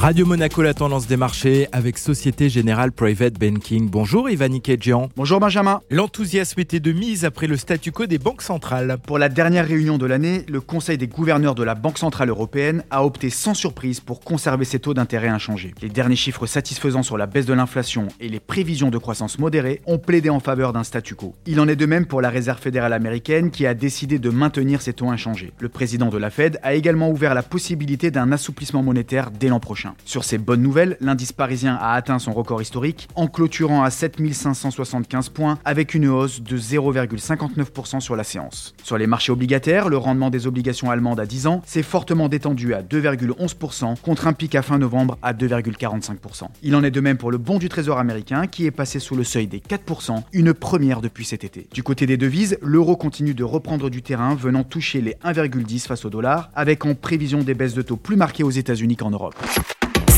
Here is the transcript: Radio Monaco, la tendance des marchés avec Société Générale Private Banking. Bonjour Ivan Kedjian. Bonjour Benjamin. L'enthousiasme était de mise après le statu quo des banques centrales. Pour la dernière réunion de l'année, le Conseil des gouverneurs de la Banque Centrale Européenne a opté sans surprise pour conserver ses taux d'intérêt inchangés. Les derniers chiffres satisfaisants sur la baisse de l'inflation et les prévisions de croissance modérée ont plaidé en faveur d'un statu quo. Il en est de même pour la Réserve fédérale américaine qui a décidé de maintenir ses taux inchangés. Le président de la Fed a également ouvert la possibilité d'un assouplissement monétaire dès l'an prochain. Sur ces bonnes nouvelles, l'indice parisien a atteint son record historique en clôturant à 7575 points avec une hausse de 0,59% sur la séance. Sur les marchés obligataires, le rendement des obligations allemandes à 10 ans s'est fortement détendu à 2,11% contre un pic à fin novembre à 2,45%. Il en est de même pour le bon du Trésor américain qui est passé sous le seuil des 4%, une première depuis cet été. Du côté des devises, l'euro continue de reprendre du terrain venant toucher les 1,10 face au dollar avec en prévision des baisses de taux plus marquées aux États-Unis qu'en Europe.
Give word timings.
Radio 0.00 0.24
Monaco, 0.24 0.62
la 0.62 0.72
tendance 0.72 1.06
des 1.06 1.18
marchés 1.18 1.68
avec 1.72 1.98
Société 1.98 2.48
Générale 2.48 2.90
Private 2.90 3.34
Banking. 3.34 3.90
Bonjour 3.90 4.30
Ivan 4.30 4.58
Kedjian. 4.58 5.10
Bonjour 5.14 5.40
Benjamin. 5.40 5.82
L'enthousiasme 5.90 6.58
était 6.58 6.80
de 6.80 6.92
mise 6.92 7.26
après 7.26 7.46
le 7.46 7.58
statu 7.58 7.92
quo 7.92 8.06
des 8.06 8.16
banques 8.16 8.40
centrales. 8.40 8.96
Pour 9.06 9.18
la 9.18 9.28
dernière 9.28 9.68
réunion 9.68 9.98
de 9.98 10.06
l'année, 10.06 10.46
le 10.48 10.62
Conseil 10.62 10.96
des 10.96 11.06
gouverneurs 11.06 11.54
de 11.54 11.62
la 11.62 11.74
Banque 11.74 11.98
Centrale 11.98 12.30
Européenne 12.30 12.82
a 12.90 13.04
opté 13.04 13.28
sans 13.28 13.52
surprise 13.52 14.00
pour 14.00 14.20
conserver 14.20 14.64
ses 14.64 14.78
taux 14.78 14.94
d'intérêt 14.94 15.28
inchangés. 15.28 15.74
Les 15.82 15.90
derniers 15.90 16.16
chiffres 16.16 16.46
satisfaisants 16.46 17.02
sur 17.02 17.18
la 17.18 17.26
baisse 17.26 17.44
de 17.44 17.52
l'inflation 17.52 18.08
et 18.20 18.30
les 18.30 18.40
prévisions 18.40 18.88
de 18.88 18.96
croissance 18.96 19.38
modérée 19.38 19.82
ont 19.84 19.98
plaidé 19.98 20.30
en 20.30 20.40
faveur 20.40 20.72
d'un 20.72 20.82
statu 20.82 21.14
quo. 21.14 21.34
Il 21.44 21.60
en 21.60 21.68
est 21.68 21.76
de 21.76 21.84
même 21.84 22.06
pour 22.06 22.22
la 22.22 22.30
Réserve 22.30 22.62
fédérale 22.62 22.94
américaine 22.94 23.50
qui 23.50 23.66
a 23.66 23.74
décidé 23.74 24.18
de 24.18 24.30
maintenir 24.30 24.80
ses 24.80 24.94
taux 24.94 25.10
inchangés. 25.10 25.52
Le 25.60 25.68
président 25.68 26.08
de 26.08 26.16
la 26.16 26.30
Fed 26.30 26.58
a 26.62 26.72
également 26.72 27.10
ouvert 27.10 27.34
la 27.34 27.42
possibilité 27.42 28.10
d'un 28.10 28.32
assouplissement 28.32 28.82
monétaire 28.82 29.30
dès 29.30 29.48
l'an 29.48 29.60
prochain. 29.60 29.89
Sur 30.04 30.24
ces 30.24 30.38
bonnes 30.38 30.62
nouvelles, 30.62 30.96
l'indice 31.00 31.32
parisien 31.32 31.76
a 31.80 31.92
atteint 31.92 32.18
son 32.18 32.32
record 32.32 32.62
historique 32.62 33.08
en 33.14 33.26
clôturant 33.26 33.82
à 33.82 33.90
7575 33.90 35.28
points 35.30 35.58
avec 35.64 35.94
une 35.94 36.08
hausse 36.08 36.40
de 36.40 36.58
0,59% 36.58 38.00
sur 38.00 38.16
la 38.16 38.24
séance. 38.24 38.74
Sur 38.82 38.98
les 38.98 39.06
marchés 39.06 39.32
obligataires, 39.32 39.88
le 39.88 39.96
rendement 39.96 40.30
des 40.30 40.46
obligations 40.46 40.90
allemandes 40.90 41.20
à 41.20 41.26
10 41.26 41.46
ans 41.46 41.62
s'est 41.66 41.82
fortement 41.82 42.28
détendu 42.28 42.74
à 42.74 42.82
2,11% 42.82 44.00
contre 44.00 44.26
un 44.26 44.32
pic 44.32 44.54
à 44.54 44.62
fin 44.62 44.78
novembre 44.78 45.18
à 45.22 45.32
2,45%. 45.32 46.46
Il 46.62 46.76
en 46.76 46.82
est 46.82 46.90
de 46.90 47.00
même 47.00 47.16
pour 47.16 47.30
le 47.30 47.38
bon 47.38 47.58
du 47.58 47.68
Trésor 47.68 47.98
américain 47.98 48.46
qui 48.46 48.66
est 48.66 48.70
passé 48.70 48.98
sous 48.98 49.16
le 49.16 49.24
seuil 49.24 49.46
des 49.46 49.60
4%, 49.60 50.22
une 50.32 50.54
première 50.54 51.00
depuis 51.00 51.24
cet 51.24 51.44
été. 51.44 51.66
Du 51.72 51.82
côté 51.82 52.06
des 52.06 52.16
devises, 52.16 52.58
l'euro 52.62 52.96
continue 52.96 53.34
de 53.34 53.44
reprendre 53.44 53.90
du 53.90 54.02
terrain 54.02 54.34
venant 54.34 54.64
toucher 54.64 55.00
les 55.00 55.14
1,10 55.24 55.86
face 55.86 56.04
au 56.04 56.10
dollar 56.10 56.50
avec 56.54 56.84
en 56.86 56.94
prévision 56.94 57.42
des 57.42 57.54
baisses 57.54 57.74
de 57.74 57.82
taux 57.82 57.96
plus 57.96 58.16
marquées 58.16 58.44
aux 58.44 58.50
États-Unis 58.50 58.96
qu'en 58.96 59.10
Europe. 59.10 59.34